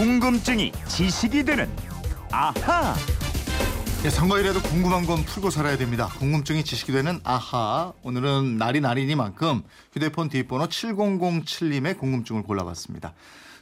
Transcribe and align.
궁금증이 0.00 0.72
지식이 0.88 1.44
되는 1.44 1.68
아하. 2.32 2.94
예, 4.02 4.08
선거일에도 4.08 4.62
궁금한 4.62 5.04
건 5.04 5.22
풀고 5.26 5.50
살아야 5.50 5.76
됩니다. 5.76 6.08
궁금증이 6.18 6.64
지식이 6.64 6.90
되는 6.90 7.20
아하. 7.22 7.92
오늘은 8.02 8.56
날이 8.56 8.80
날이니만큼 8.80 9.62
휴대폰 9.92 10.30
뒷번호 10.30 10.68
7007님의 10.68 11.98
궁금증을 11.98 12.44
골라봤습니다. 12.44 13.12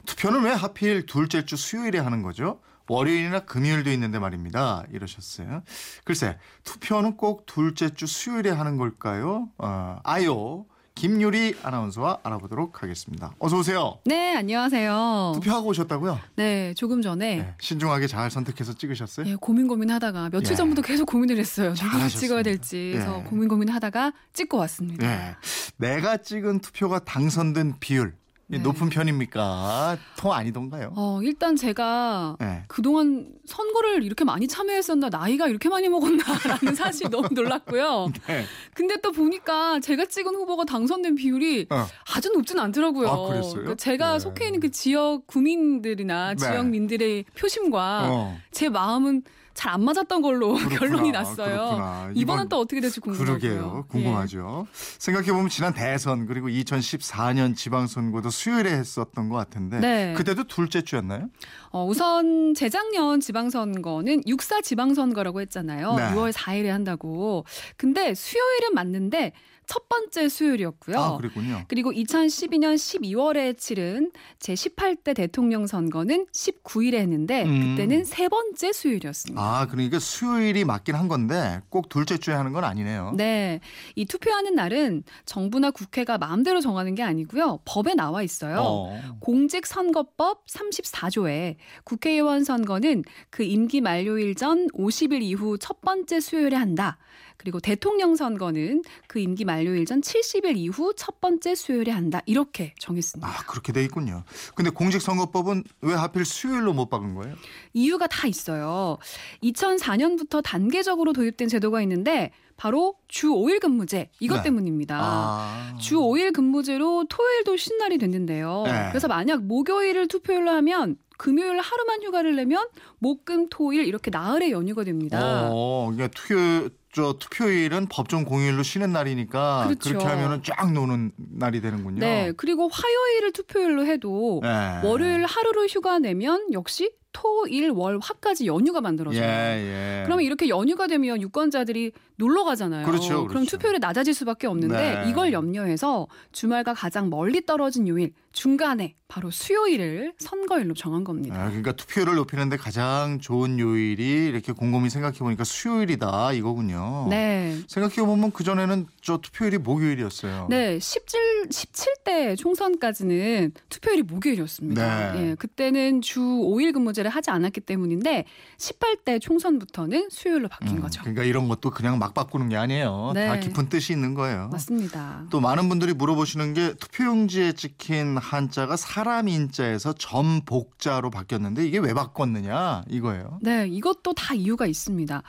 투표는 0.07 0.45
왜 0.45 0.53
하필 0.53 1.07
둘째 1.07 1.45
주 1.45 1.57
수요일에 1.57 1.99
하는 1.99 2.23
거죠? 2.23 2.61
월요일이나 2.87 3.41
금요일도 3.41 3.91
있는데 3.91 4.21
말입니다. 4.21 4.85
이러셨어요. 4.93 5.65
글쎄, 6.05 6.39
투표는 6.63 7.17
꼭 7.17 7.47
둘째 7.47 7.93
주 7.93 8.07
수요일에 8.07 8.51
하는 8.51 8.77
걸까요? 8.77 9.49
어, 9.59 9.99
아요. 10.05 10.67
김유리 10.99 11.55
아나운서와 11.63 12.19
알아보도록 12.25 12.83
하겠습니다. 12.83 13.33
어서 13.39 13.59
오세요. 13.59 14.01
네, 14.05 14.35
안녕하세요. 14.35 15.31
투표하고 15.37 15.69
오셨다고요? 15.69 16.19
네, 16.35 16.75
조금 16.75 17.03
전에 17.03 17.37
네, 17.37 17.55
신중하게 17.61 18.09
잘 18.09 18.33
선택해서 18.33 18.73
찍으셨어요? 18.73 19.27
예, 19.27 19.37
고민 19.37 19.69
고민하다가 19.69 20.31
며칠 20.31 20.53
예. 20.53 20.57
전부터 20.57 20.83
계속 20.83 21.07
고민을 21.07 21.39
했어요. 21.39 21.73
잘하셨습니다. 21.73 22.19
찍어야 22.19 22.43
될지 22.43 22.91
그래서 22.95 23.21
예. 23.21 23.29
고민 23.29 23.47
고민하다가 23.47 24.13
찍고 24.33 24.57
왔습니다. 24.59 25.07
네. 25.07 25.37
내가 25.77 26.17
찍은 26.17 26.59
투표가 26.63 27.05
당선된 27.05 27.77
비율 27.79 28.09
이 28.09 28.28
네. 28.51 28.59
높은 28.59 28.89
편입니까? 28.89 29.99
통 30.17 30.33
아니던가요? 30.33 30.93
어, 30.97 31.21
일단 31.23 31.55
제가 31.55 32.37
네. 32.41 32.65
그동안 32.67 33.29
선거를 33.45 34.03
이렇게 34.03 34.25
많이 34.25 34.49
참여했었나 34.49 35.11
나이가 35.11 35.49
이렇게 35.49 35.69
많이 35.69 35.89
먹었나라는 35.89 36.75
사실 36.75 37.11
너무 37.11 37.29
놀랐고요. 37.31 38.11
네. 38.27 38.45
근데 38.73 38.97
또 39.03 39.13
보니까 39.13 39.81
제가 39.81 40.07
찍은 40.07 40.35
후보가 40.35 40.65
당선된 40.65 41.15
비율이 41.17 41.67
어. 41.69 41.87
아주 42.15 42.31
높진 42.33 42.59
않더라고요. 42.59 43.09
아, 43.09 43.29
그랬어요? 43.29 43.53
그러니까 43.53 43.75
제가 43.75 44.13
네. 44.15 44.19
속해 44.19 44.47
있는 44.47 44.61
그 44.61 44.71
지역 44.71 45.27
구민들이나 45.27 46.31
네. 46.31 46.37
지역민들의 46.37 47.27
표심과 47.37 48.09
어. 48.11 48.39
제 48.51 48.71
마음은 48.71 49.25
잘 49.59 49.69
안 49.75 49.83
맞았던 49.85 50.23
걸로 50.23 50.55
그렇구나. 50.71 50.79
결론이 50.79 51.11
났어요. 51.11 51.49
그렇구나. 51.55 52.11
이번은 52.15 52.45
이번- 52.45 52.49
또 52.49 52.61
어떻게 52.61 52.81
될지 52.81 53.01
궁금하고요. 53.01 53.39
그러게요. 53.39 53.85
궁금하죠. 53.89 54.67
생각해 54.99 55.33
보면 55.33 55.49
지난 55.49 55.75
대선 55.75 56.27
그리고 56.27 56.47
2014년 56.49 57.57
지방선거도 57.57 58.31
수요일에 58.31 58.71
했었던 58.71 59.29
것 59.29 59.37
같은데 59.37 59.81
네. 59.81 60.15
그때도 60.17 60.45
둘째 60.45 60.83
주였나요? 60.83 61.29
어, 61.71 61.85
우선 61.85 62.55
재작년 62.55 63.21
지방선거는 63.21 64.23
6사 64.23 64.63
지방선거라고 64.63 65.41
했잖아요. 65.43 65.95
네. 65.97 66.03
6월 66.15 66.33
4일에 66.33 66.67
한다고. 66.69 67.45
근데 67.77 68.15
수요일은 68.15 68.75
맞는데 68.75 69.33
첫 69.71 69.87
번째 69.87 70.31
수요일이었고요. 70.31 70.99
아, 70.99 71.17
그랬군요. 71.19 71.63
그리고 71.69 71.93
2012년 71.93 72.75
12월에 72.77 73.59
치른 73.59 74.11
제 74.39 74.55
18대 74.55 75.15
대통령 75.15 75.67
선거는 75.67 76.25
19일에 76.33 76.95
했는데 76.95 77.45
음. 77.45 77.75
그때는 77.77 78.05
세 78.07 78.31
번째 78.31 78.73
수요일이었습니다. 78.73 79.39
아, 79.43 79.48
그러니까 79.71 79.99
수요일이 79.99 80.65
맞긴 80.65 80.95
한 80.95 81.09
건데 81.09 81.61
꼭 81.69 81.89
둘째 81.89 82.19
주에 82.19 82.35
하는 82.35 82.53
건 82.53 82.65
아니네요. 82.65 83.15
네. 83.17 83.61
이 83.95 84.05
투표하는 84.05 84.55
날은 84.55 85.05
정부나 85.27 85.71
국회가 85.71 86.19
마음대로 86.19 86.61
정하는 86.61 86.95
게 86.95 87.03
아니고요. 87.03 87.61
법에 87.65 87.95
나와 87.95 88.23
있어요. 88.23 88.59
어. 88.61 89.01
공직선거법 89.21 90.47
34조에 90.47 91.57
국회의원 91.85 92.45
선거는 92.45 93.05
그 93.31 93.43
임기 93.43 93.81
만료일 93.81 94.35
전 94.35 94.69
50일 94.69 95.23
이후 95.23 95.59
첫 95.59 95.81
번째 95.81 96.21
수요일에 96.21 96.57
한다. 96.57 96.99
그리고 97.39 97.61
대통령 97.61 98.17
선거는 98.17 98.83
그 99.07 99.21
임기 99.21 99.45
만료일 99.45 99.87
전 99.87 100.01
70일 100.01 100.57
이후 100.57 100.93
첫 100.97 101.21
번째 101.21 101.55
수요일에 101.55 101.93
한다. 101.93 102.21
이렇게 102.27 102.75
정했습니다. 102.79 103.27
아, 103.27 103.45
그렇게 103.47 103.73
돼 103.73 103.83
있군요. 103.85 104.25
근데 104.55 104.71
공직선거법은 104.71 105.65
왜 105.83 105.95
하필 105.95 106.25
수요일로 106.25 106.73
못 106.75 106.91
박은 106.91 107.15
거예요? 107.15 107.37
이유가 107.73 108.07
다 108.09 108.27
있어요. 108.27 108.99
2004년부터 109.43 110.43
단계적으로 110.43 111.13
도입된 111.13 111.49
제도가 111.49 111.81
있는데 111.83 112.33
바로 112.57 112.97
주 113.07 113.29
5일 113.29 113.61
근무제 113.61 114.11
이것 114.19 114.39
네. 114.39 114.43
때문입니다. 114.43 114.99
아. 115.01 115.77
주 115.81 115.97
5일 115.97 116.33
근무제로 116.33 117.05
토요일도 117.09 117.57
쉰 117.57 117.79
날이 117.79 117.99
됐는데요. 117.99 118.65
네. 118.67 118.89
그래서 118.91 119.07
만약 119.07 119.45
목요일을 119.45 120.09
투표일로 120.09 120.51
하면 120.51 120.97
금요일 121.19 121.61
하루만 121.61 122.03
휴가를 122.03 122.37
내면 122.37 122.67
목금 122.99 123.49
토일 123.49 123.85
이렇게 123.87 124.11
나흘의 124.11 124.51
연휴가 124.51 124.85
됩니다. 124.85 125.49
어, 125.53 125.91
그러니까 125.93 126.09
투표 126.09 126.69
저 126.99 127.13
투표일은 127.13 127.87
법정 127.87 128.25
공휴일로 128.25 128.65
쉬는 128.65 128.93
날이니까 128.93 129.67
그렇죠. 129.69 129.93
렇게 129.93 130.05
하면은 130.05 130.43
쫙 130.43 130.73
노는 130.73 131.13
날이 131.17 131.61
되는군요. 131.61 132.01
네, 132.01 132.33
그리고 132.37 132.69
화요일을 132.69 133.33
투표일로 133.33 133.87
해도 133.87 134.41
네. 134.43 134.81
월요일 134.83 135.25
하루를 135.25 135.69
휴가 135.69 136.01
내면 136.01 136.45
역시 136.53 136.91
토, 137.19 137.49
일, 137.49 137.71
월, 137.71 137.99
화까지 138.01 138.47
연휴가 138.47 138.81
만들어져요. 138.81 139.21
예, 139.21 139.99
예. 139.99 140.03
그러면 140.05 140.25
이렇게 140.25 140.49
연휴가 140.49 140.87
되면 140.87 141.21
유권자들이 141.21 141.91
놀러 142.15 142.45
가잖아요. 142.45 142.87
그렇죠, 142.87 143.15
럼 143.15 143.27
그렇죠. 143.27 143.51
투표율이 143.51 143.81
낮아질 143.81 144.15
수밖에 144.15 144.47
없는데 144.47 145.03
네. 145.03 145.11
이걸 145.11 145.33
염려해서 145.33 146.07
주말과 146.31 146.75
가장 146.75 147.11
멀리 147.11 147.45
떨어진 147.45 147.89
요일 147.89 148.13
중간에 148.33 148.95
바로 149.09 149.31
수요일을 149.31 150.13
선거일로 150.19 150.75
정한 150.75 151.03
겁니다. 151.03 151.35
아, 151.35 151.47
그러니까 151.47 151.73
투표율을 151.73 152.15
높이는데 152.15 152.57
가장 152.57 153.19
좋은 153.21 153.59
요일이 153.59 154.27
이렇게 154.27 154.53
곰곰이 154.53 154.91
생각해 154.91 155.19
보니까 155.19 155.45
수요일이다 155.45 156.33
이거군요. 156.35 157.07
네. 157.09 157.57
생각해 157.67 158.07
보면 158.07 158.33
그 158.33 158.45
전에는 158.45 158.87
저 159.01 159.19
투표율이 159.19 159.59
목요일이었어요. 159.59 160.49
네, 160.51 160.79
17, 160.79 161.49
17대 161.49 162.37
총선까지는 162.37 163.53
투표율이 163.71 164.03
목요일이었습니다. 164.03 165.13
네. 165.13 165.31
예, 165.31 165.35
그때는 165.35 166.03
주 166.03 166.21
5일 166.21 166.73
근무제를 166.75 167.08
하지 167.09 167.31
않았기 167.31 167.61
때문인데 167.61 168.25
18대 168.59 169.21
총선부터는 169.21 170.09
수요일로 170.11 170.49
바뀐 170.49 170.77
음, 170.77 170.81
거죠. 170.81 171.01
그러니까 171.01 171.25
이런 171.25 171.49
것도 171.49 171.71
그냥 171.71 171.99
막 171.99 172.15
바꾸는 172.15 172.49
게 172.49 172.57
아니에요. 172.57 173.13
네. 173.15 173.27
다 173.29 173.39
깊은 173.39 173.69
뜻이 173.69 173.93
있는 173.93 174.15
거예요. 174.15 174.49
맞습니다. 174.53 175.25
또 175.31 175.41
많은 175.41 175.69
분들이 175.69 175.93
물어보시는 175.95 176.55
게 176.55 176.75
투표용지에 176.75 177.53
찍힌 177.53 178.17
한자가 178.17 178.77
사람 178.77 179.29
인자에서 179.29 179.93
전복자로 179.95 181.11
바뀌었는데 181.11 181.67
이게 181.67 181.79
왜 181.79 181.95
바꿨느냐 181.95 182.85
이거예요. 182.89 183.39
네, 183.43 183.67
이것도 183.69 184.15
다 184.15 184.35
이유가 184.35 184.67
있습니다. 184.67 185.23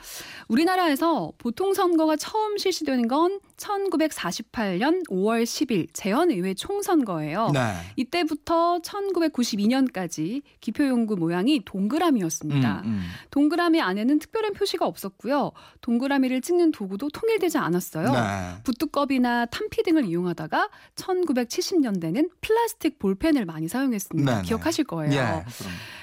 우리나라에서 0.48 1.32
보통 1.38 1.74
선거가 1.74 2.16
처음 2.16 2.58
실시되는 2.58 3.08
건 3.08 3.40
1948년 3.60 5.06
5월 5.08 5.44
10일 5.44 5.88
재헌의회 5.92 6.54
총선거예요. 6.54 7.50
네. 7.52 7.74
이때부터 7.96 8.80
1992년까지 8.82 10.42
기표용구 10.60 11.16
모양이 11.16 11.62
동그라미였습니다. 11.64 12.82
음, 12.84 12.90
음. 12.90 13.02
동그라미 13.30 13.80
안에는 13.80 14.18
특별한 14.18 14.54
표시가 14.54 14.86
없었고요. 14.86 15.52
동그라미를 15.82 16.40
찍는 16.40 16.72
도구도 16.72 17.10
통일되지 17.10 17.58
않았어요. 17.58 18.12
네. 18.12 18.62
붓두껍이나 18.64 19.46
탄피 19.46 19.82
등을 19.82 20.06
이용하다가 20.06 20.70
1970년대는 20.96 22.30
플라스틱 22.40 22.98
볼펜을 22.98 23.44
많이 23.44 23.68
사용했습니다. 23.68 24.30
네네. 24.32 24.42
기억하실 24.46 24.84
거예요. 24.84 25.12
예. 25.12 25.44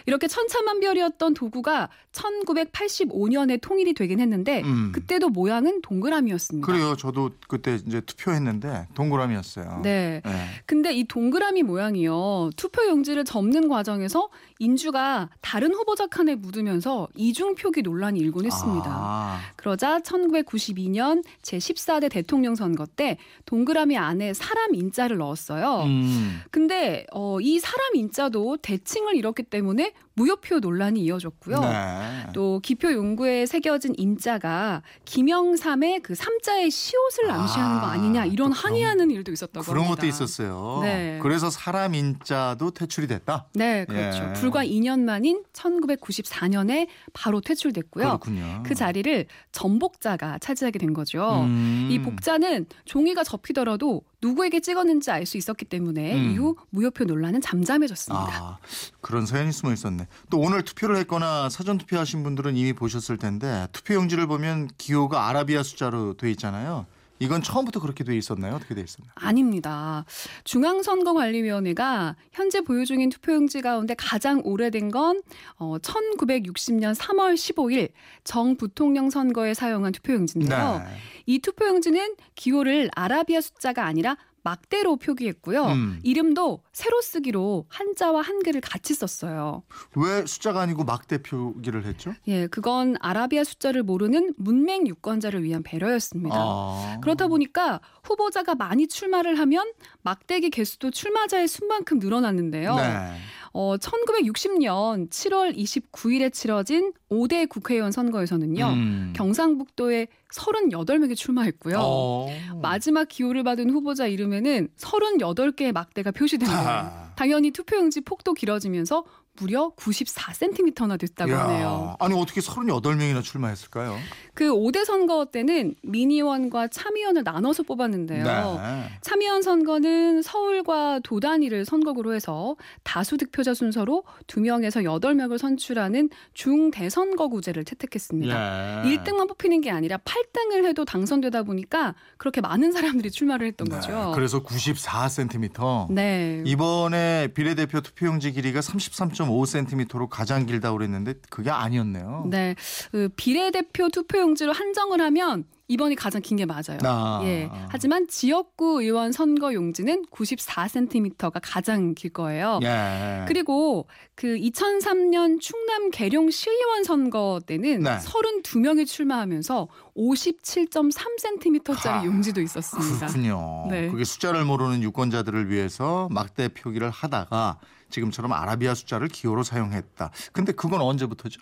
이렇게 0.05 0.27
천차만별이었던 0.27 1.33
도구가 1.33 1.89
1985년에 2.11 3.59
통일이 3.61 3.93
되긴 3.93 4.19
했는데 4.19 4.61
음. 4.63 4.91
그때도 4.93 5.29
모양은 5.29 5.81
동그라미였습니다. 5.81 6.65
그래요. 6.65 6.95
저도 6.95 7.31
그때 7.47 7.75
이제 7.75 8.01
투표했는데 8.01 8.87
동그라미였어요. 8.93 9.79
네. 9.83 10.21
네. 10.23 10.31
근데 10.65 10.93
이 10.93 11.05
동그라미 11.05 11.63
모양이요. 11.63 12.51
투표 12.55 12.85
용지를 12.85 13.23
접는 13.23 13.69
과정에서 13.69 14.29
인주가 14.59 15.29
다른 15.41 15.73
후보자 15.73 16.07
칸에 16.07 16.35
묻으면서 16.35 17.07
이중 17.15 17.55
표기 17.55 17.81
논란이 17.81 18.19
일곤 18.19 18.45
했습니다. 18.45 18.89
아, 18.89 19.39
그러자 19.55 19.99
1992년 19.99 21.23
제14대 21.41 22.09
대통령 22.11 22.55
선거 22.55 22.85
때 22.85 23.17
동그라미 23.45 23.97
안에 23.97 24.33
사람 24.33 24.75
인자를 24.75 25.17
넣었어요. 25.17 25.83
음. 25.85 26.41
근데 26.51 27.05
어, 27.11 27.39
이 27.39 27.59
사람 27.59 27.95
인자도 27.95 28.57
대칭을 28.57 29.15
잃었기 29.15 29.43
때문에 29.43 29.93
무효표 30.17 30.59
논란이 30.59 30.99
이어졌고요. 31.03 31.59
네. 31.59 32.25
또 32.33 32.59
기표 32.63 32.91
용구에 32.91 33.45
새겨진 33.45 33.93
인자가 33.97 34.81
김영삼의 35.05 35.99
그 36.01 36.15
삼자의 36.15 36.71
시옷을 36.71 37.29
암시하는 37.29 37.79
거 37.79 37.85
아, 37.85 37.91
아니냐 37.91 38.25
이런 38.25 38.51
항의하는 38.51 39.11
일도 39.11 39.31
있었다고 39.31 39.63
그런 39.63 39.83
합니다. 39.83 39.95
것도 40.01 40.07
있었어요. 40.07 40.79
네. 40.81 41.19
그래서 41.21 41.51
사람 41.51 41.93
인자도 41.93 42.71
퇴출이 42.71 43.05
됐다. 43.05 43.45
네, 43.53 43.85
그렇죠. 43.85 44.23
예. 44.23 44.33
불과 44.33 44.65
2년 44.65 45.01
만인 45.01 45.43
1994년에 45.53 46.87
바로 47.13 47.39
퇴출됐고요. 47.39 48.05
그렇군요. 48.05 48.63
그 48.65 48.73
자리를 48.73 49.27
전복자가 49.51 50.39
차지하게 50.39 50.79
된 50.79 50.93
거죠. 50.93 51.43
음. 51.43 51.89
이 51.91 51.99
복자는 51.99 52.65
종이가 52.85 53.23
접히더라도 53.23 54.01
누구에게 54.21 54.59
찍었는지 54.59 55.11
알 55.11 55.25
수 55.27 55.37
있었기 55.37 55.65
때문에 55.65 56.15
음. 56.15 56.31
이후 56.31 56.55
무효표 56.69 57.03
논란은 57.03 57.41
잠잠해졌습니다. 57.41 58.33
아, 58.33 58.57
그런 59.01 59.25
사연이 59.25 59.51
숨어 59.51 59.73
있었네. 59.73 60.07
또 60.29 60.39
오늘 60.39 60.63
투표를 60.63 60.95
했거나 60.97 61.49
사전 61.49 61.77
투표하신 61.77 62.23
분들은 62.23 62.55
이미 62.55 62.71
보셨을 62.73 63.17
텐데 63.17 63.67
투표용지를 63.73 64.25
보면 64.27 64.69
기호가 64.77 65.27
아라비아 65.27 65.63
숫자로 65.63 66.15
돼 66.15 66.31
있잖아요. 66.31 66.85
이건 67.19 67.41
처음부터 67.41 67.79
그렇게 67.79 68.03
돼 68.03 68.15
있었나요? 68.15 68.55
어떻게 68.55 68.75
돼 68.75 68.81
있었나요? 68.81 69.11
아닙니다. 69.15 70.05
중앙선거관리위원회가 70.43 72.15
현재 72.31 72.61
보유 72.61 72.85
중인 72.85 73.09
투표용지 73.09 73.61
가운데 73.61 73.95
가장 73.95 74.41
오래된 74.43 74.91
건 74.91 75.21
어, 75.57 75.77
1960년 75.79 76.95
3월 76.95 77.33
15일 77.33 77.89
정 78.23 78.55
부통령 78.55 79.09
선거에 79.09 79.53
사용한 79.53 79.93
투표용지인데요. 79.93 80.83
네. 80.85 80.97
이 81.25 81.39
투표용지는 81.39 82.15
기호를 82.35 82.89
아라비아 82.95 83.41
숫자가 83.41 83.85
아니라 83.85 84.17
막대로 84.47 84.95
표기했고요. 84.95 85.65
음. 85.65 85.99
이름도 86.03 86.63
세로 86.71 87.01
쓰기로 87.01 87.65
한자와 87.67 88.21
한글을 88.21 88.61
같이 88.61 88.93
썼어요. 88.93 89.63
왜 89.95 90.25
숫자가 90.25 90.61
아니고 90.61 90.85
막대 90.85 91.21
표기를 91.21 91.83
했죠? 91.83 92.13
예, 92.29 92.47
그건 92.47 92.95
아라비아 93.01 93.43
숫자를 93.43 93.83
모르는 93.83 94.33
문맹 94.37 94.87
유권자를 94.87 95.43
위한 95.43 95.63
배려였습니다. 95.63 96.37
아. 96.39 96.97
그렇다 97.01 97.27
보니까 97.27 97.81
후보자가 98.03 98.55
많이 98.55 98.87
출마를 98.87 99.37
하면 99.37 99.69
막대기 100.03 100.49
개수도 100.49 100.91
출마자의 100.91 101.49
수만큼 101.49 101.99
늘어났는데요. 101.99 102.75
네. 102.75 103.17
어, 103.59 103.75
1960년 103.77 105.09
7월 105.09 105.57
29일에 105.57 106.31
치러진 106.31 106.93
5대 107.09 107.49
국회의원 107.49 107.91
선거에서는요. 107.91 108.65
음. 108.67 109.13
경상북도에 109.15 110.09
38명이 110.31 111.15
출마했고요. 111.15 111.77
어. 111.79 112.27
마지막 112.61 113.07
기호를 113.07 113.43
받은 113.43 113.71
후보자 113.71 114.05
이름에는 114.05 114.69
38개의 114.77 115.71
막대가 115.71 116.11
표시된 116.11 116.47
거예요. 116.47 116.67
아. 116.69 117.06
당연히 117.17 117.51
투표용지 117.51 118.01
폭도 118.01 118.35
길어지면서 118.35 119.03
무려 119.39 119.71
94cm나 119.77 120.99
됐다고 120.99 121.29
이야, 121.29 121.43
하네요. 121.43 121.95
아니 121.99 122.19
어떻게 122.19 122.41
38명이나 122.41 123.21
출마했을까요? 123.23 123.95
그 124.33 124.45
5대 124.45 124.83
선거 124.83 125.25
때는 125.25 125.75
미니원과 125.83 126.69
참의원을 126.69 127.23
나눠서 127.23 127.61
뽑았는데요. 127.63 128.23
네. 128.23 128.89
참의원 129.01 129.43
선거는 129.43 130.23
서울과 130.23 131.01
도단위를 131.03 131.65
선거구로 131.65 132.15
해서 132.15 132.55
다수 132.83 133.17
득표자 133.17 133.53
순서로 133.53 134.03
2명에서 134.25 134.83
8명을 134.83 135.37
선출하는 135.37 136.09
중대선거구제를 136.33 137.63
채택했습니다. 137.63 138.85
예. 138.85 138.89
1등만 138.89 139.27
뽑히는 139.27 139.61
게 139.61 139.69
아니라 139.69 139.97
8등을 139.97 140.65
해도 140.65 140.83
당선되다 140.83 141.43
보니까 141.43 141.93
그렇게 142.17 142.41
많은 142.41 142.71
사람들이 142.71 143.11
출마를 143.11 143.45
했던 143.45 143.67
네, 143.69 143.75
거죠. 143.75 144.13
그래서 144.15 144.41
94cm. 144.41 145.91
네. 145.91 146.41
이번에 146.45 147.06
비례대표 147.33 147.81
투표용지 147.81 148.31
길이가 148.31 148.59
33.5cm로 148.59 150.07
가장 150.09 150.45
길다고 150.45 150.77
그랬는데 150.77 151.15
그게 151.29 151.49
아니었네요. 151.49 152.27
네. 152.29 152.55
그 152.91 153.09
비례대표 153.15 153.89
투표용지로 153.89 154.53
한정을 154.53 155.01
하면 155.01 155.45
이번이 155.69 155.95
가장 155.95 156.21
긴 156.21 156.37
게 156.37 156.45
맞아요. 156.45 156.77
아. 156.83 157.21
예. 157.23 157.49
하지만 157.69 158.07
지역구 158.07 158.81
의원 158.81 159.11
선거 159.11 159.53
용지는 159.53 160.05
94cm가 160.11 161.31
가장 161.41 161.93
길 161.95 162.11
거예요. 162.13 162.59
예. 162.63 163.25
그리고 163.27 163.87
그 164.15 164.27
2003년 164.37 165.41
충남 165.41 165.89
계룡 165.91 166.29
시의원 166.29 166.83
선거 166.83 167.39
때는 167.45 167.81
네. 167.81 167.97
32명이 167.97 168.85
출마하면서 168.85 169.67
57.3cm짜리 169.97 171.87
아, 171.87 172.05
용지도 172.05 172.41
있었습니다. 172.41 173.07
그렇군요. 173.07 173.65
네. 173.69 173.89
그게 173.89 174.03
숫자를 174.03 174.45
모르는 174.45 174.83
유권자들을 174.83 175.49
위해서 175.49 176.07
막대 176.11 176.47
표기를 176.49 176.89
하다가 176.89 177.57
지금처럼 177.89 178.33
아라비아 178.33 178.75
숫자를 178.75 179.07
기호로 179.07 179.43
사용했다. 179.43 180.11
근데 180.31 180.51
그건 180.51 180.81
언제부터죠? 180.81 181.41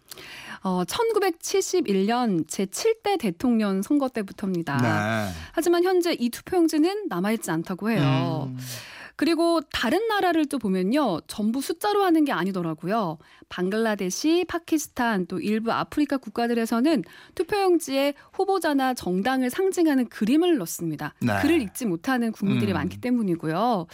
어, 0.63 0.83
1971년 0.86 2.47
제7대 2.47 3.19
대통령 3.19 3.81
선거 3.81 4.09
때부터입니다. 4.09 4.77
네. 4.77 5.33
하지만 5.51 5.83
현재 5.83 6.13
이 6.13 6.30
투표용지는 6.30 7.07
남아있지 7.07 7.51
않다고 7.51 7.92
해요. 7.92 8.50
음. 8.50 8.57
그리고 9.16 9.62
다른 9.72 10.08
나라를 10.08 10.46
또 10.46 10.60
보면요. 10.60 11.22
전부 11.28 11.62
숫자로 11.62 12.04
하는 12.04 12.26
게 12.26 12.32
아니더라고요. 12.32 13.18
방글라데시, 13.50 14.46
파키스탄 14.48 15.28
또 15.28 15.40
일부 15.40 15.72
아프리카 15.72 16.18
국가들에서는 16.18 17.04
투표용지에 17.36 18.16
후보자나 18.34 18.94
정당을 18.94 19.50
상징하는 19.50 20.10
그림을 20.10 20.58
넣습니다. 20.58 21.14
네. 21.22 21.40
글을 21.42 21.62
읽지 21.62 21.86
못하는 21.86 22.32
국민들이 22.32 22.72
음. 22.72 22.76
많기 22.76 23.00
때문이고요. 23.00 23.88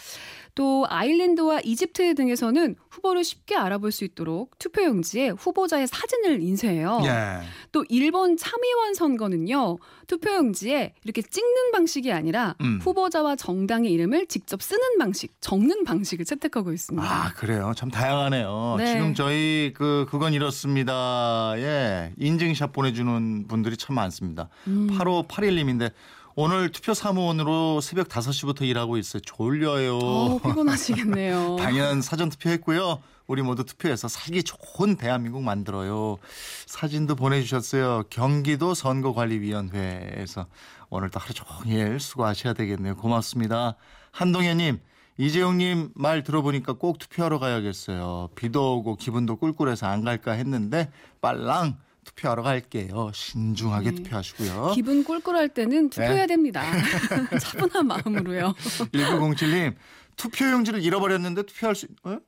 또 0.54 0.86
아일랜드와 0.88 1.60
이집트 1.60 2.14
등에서는 2.14 2.76
후보를 2.92 3.24
쉽게 3.24 3.56
알아볼 3.56 3.90
수 3.90 4.04
있도록 4.04 4.58
투표용지에 4.58 5.30
후보자의 5.30 5.86
사진을 5.86 6.42
인쇄해요. 6.42 7.00
예. 7.04 7.40
또 7.72 7.86
일본 7.88 8.36
참의원 8.36 8.92
선거는요. 8.94 9.78
투표용지에 10.06 10.94
이렇게 11.02 11.22
찍는 11.22 11.72
방식이 11.72 12.12
아니라 12.12 12.54
음. 12.60 12.78
후보자와 12.82 13.36
정당의 13.36 13.90
이름을 13.92 14.26
직접 14.26 14.60
쓰는 14.62 14.98
방식, 14.98 15.34
적는 15.40 15.84
방식을 15.84 16.26
채택하고 16.26 16.72
있습니다. 16.72 17.06
아 17.06 17.32
그래요. 17.32 17.72
참 17.74 17.90
다양하네요. 17.90 18.74
네. 18.76 18.92
지금 18.92 19.14
저희 19.14 19.72
그 19.74 20.06
그건 20.10 20.34
이렇습니다. 20.34 21.54
예 21.56 22.12
인증샷 22.18 22.72
보내 22.72 22.92
주는 22.92 23.48
분들이 23.48 23.78
참 23.78 23.96
많습니다. 23.96 24.50
음. 24.66 24.88
8581님인데 24.98 25.92
오늘 26.34 26.72
투표 26.72 26.94
사무원으로 26.94 27.80
새벽 27.80 28.08
5시부터 28.08 28.62
일하고 28.62 28.96
있어요. 28.96 29.20
졸려요. 29.20 29.98
어, 29.98 30.38
피곤하시겠네요. 30.42 31.56
당연 31.60 32.00
사전 32.00 32.30
투표했고요. 32.30 33.02
우리 33.26 33.42
모두 33.42 33.64
투표해서 33.64 34.08
살기 34.08 34.42
좋은 34.42 34.96
대한민국 34.96 35.42
만들어요. 35.42 36.18
사진도 36.66 37.14
보내주셨어요. 37.16 38.04
경기도 38.10 38.74
선거관리위원회에서 38.74 40.46
오늘도 40.90 41.20
하루 41.20 41.32
종일 41.34 42.00
수고하셔야 42.00 42.54
되겠네요. 42.54 42.96
고맙습니다. 42.96 43.76
한동현님, 44.10 44.80
이재용님 45.18 45.90
말 45.94 46.22
들어보니까 46.22 46.74
꼭 46.74 46.98
투표하러 46.98 47.38
가야겠어요. 47.38 48.30
비도 48.34 48.78
오고 48.78 48.96
기분도 48.96 49.36
꿀꿀해서 49.36 49.86
안 49.86 50.02
갈까 50.04 50.32
했는데 50.32 50.90
빨랑 51.20 51.76
투표하러 52.04 52.42
갈게요. 52.42 53.10
신중하게 53.14 53.90
네. 53.90 53.96
투표하시고요. 54.02 54.72
기분 54.74 55.04
꿀꿀할 55.04 55.48
때는 55.50 55.90
투표해야 55.90 56.22
네. 56.22 56.26
됩니다. 56.26 56.62
차분한 57.40 57.86
마음으로요. 57.86 58.54
1907님 58.92 59.74
투표용지를 60.16 60.82
잃어버렸는데 60.82 61.42
투표할 61.44 61.74
수 61.74 61.86
어? 62.04 62.18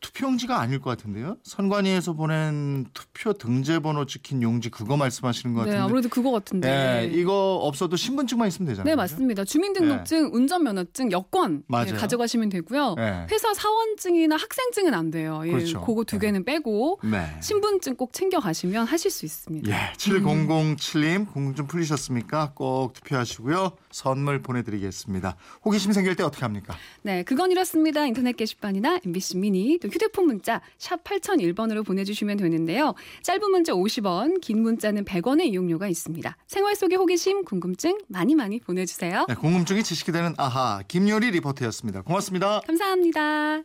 투표용지가 0.00 0.60
아닐 0.60 0.80
것 0.80 0.90
같은데요. 0.90 1.36
선관위에서 1.42 2.12
보낸 2.12 2.86
투표 2.92 3.32
등재번호 3.32 4.04
찍힌 4.06 4.42
용지 4.42 4.68
그거 4.68 4.96
말씀하시는 4.96 5.54
것 5.54 5.62
네, 5.62 5.70
같은데. 5.70 5.82
아무래도 5.82 6.08
그거 6.08 6.30
같은데. 6.30 6.68
네, 6.68 7.10
이거 7.14 7.56
없어도 7.62 7.96
신분증만 7.96 8.48
있으면 8.48 8.68
되잖아요. 8.68 8.92
네, 8.92 8.96
맞습니다. 8.96 9.44
주민등록증, 9.44 10.30
운전면허증, 10.32 11.12
여권 11.12 11.62
예. 11.86 11.92
가져가시면 11.92 12.50
되고요. 12.50 12.94
네. 12.96 13.26
회사 13.30 13.54
사원증이나 13.54 14.36
학생증은 14.36 14.94
안 14.94 15.10
돼요. 15.10 15.42
예, 15.46 15.50
그렇죠. 15.50 15.80
그거 15.80 16.04
두 16.04 16.18
네. 16.18 16.26
개는 16.26 16.44
빼고 16.44 17.00
네. 17.04 17.26
신분증 17.40 17.96
꼭 17.96 18.12
챙겨 18.12 18.40
가시면 18.40 18.86
하실 18.86 19.10
수 19.10 19.24
있습니다. 19.24 19.70
예, 19.70 19.92
7007님 19.96 21.32
궁금 21.32 21.66
풀리셨습니까? 21.66 22.52
꼭 22.54 22.92
투표하시고요. 22.92 23.72
선물 23.90 24.42
보내드리겠습니다. 24.42 25.36
호기심 25.64 25.92
생길 25.92 26.16
때 26.16 26.22
어떻게 26.22 26.44
합니까? 26.44 26.74
네, 27.02 27.22
그건 27.22 27.50
이렇습니다. 27.50 28.04
인터넷 28.06 28.36
게시판이나 28.36 29.00
MBC 29.04 29.38
미니 29.54 29.78
또 29.78 29.88
휴대폰 29.88 30.26
문자 30.26 30.60
샵 30.78 31.02
8001번으로 31.04 31.86
보내주시면 31.86 32.36
되는데요. 32.38 32.94
짧은 33.22 33.50
문자 33.50 33.72
50원, 33.72 34.40
긴 34.40 34.62
문자는 34.62 35.04
100원의 35.04 35.44
이용료가 35.46 35.88
있습니다. 35.88 36.36
생활 36.46 36.74
속의 36.74 36.98
호기심, 36.98 37.44
궁금증 37.44 37.98
많이 38.08 38.34
많이 38.34 38.58
보내주세요. 38.58 39.26
네, 39.28 39.34
궁금증이 39.34 39.82
지식이 39.82 40.12
되는 40.12 40.34
아하 40.36 40.82
김요리 40.88 41.30
리포터였습니다. 41.30 42.02
고맙습니다. 42.02 42.60
감사합니다. 42.66 43.64